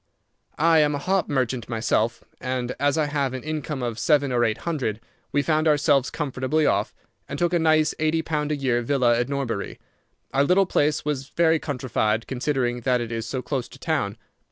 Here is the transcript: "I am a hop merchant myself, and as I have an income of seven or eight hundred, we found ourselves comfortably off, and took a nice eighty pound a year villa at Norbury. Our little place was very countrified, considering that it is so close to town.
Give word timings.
"I 0.57 0.79
am 0.79 0.95
a 0.95 0.97
hop 0.97 1.29
merchant 1.29 1.69
myself, 1.69 2.23
and 2.39 2.73
as 2.79 2.97
I 2.97 3.05
have 3.05 3.35
an 3.35 3.43
income 3.43 3.83
of 3.83 3.99
seven 3.99 4.31
or 4.31 4.43
eight 4.43 4.57
hundred, 4.65 4.99
we 5.31 5.43
found 5.43 5.67
ourselves 5.67 6.09
comfortably 6.09 6.65
off, 6.65 6.91
and 7.29 7.37
took 7.37 7.53
a 7.53 7.59
nice 7.59 7.93
eighty 7.99 8.23
pound 8.23 8.51
a 8.51 8.55
year 8.55 8.81
villa 8.81 9.15
at 9.15 9.29
Norbury. 9.29 9.79
Our 10.33 10.43
little 10.43 10.65
place 10.65 11.05
was 11.05 11.29
very 11.29 11.59
countrified, 11.59 12.25
considering 12.25 12.81
that 12.81 12.99
it 12.99 13.11
is 13.11 13.27
so 13.27 13.43
close 13.43 13.67
to 13.69 13.77
town. 13.77 14.17